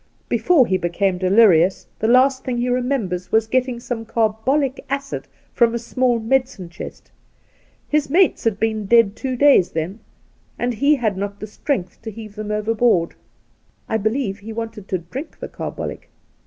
[0.29, 5.75] Before he became delirious, the last thing he remembers was getting some carbolie acid from
[5.75, 7.11] a small medicine chest.
[7.87, 9.99] His mates had been dead two days then,
[10.57, 13.13] and he had not the strength to heave them overboard.
[13.87, 16.09] I believe he, wanted to drink the carbolic.